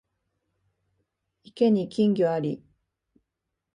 [1.43, 2.63] 池に金魚あり